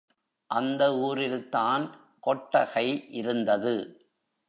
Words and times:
அந்த 0.49 0.83
ஊரில்தான் 0.99 1.85
கொட்டகை 2.19 2.87
இருந்தது. 3.11 3.75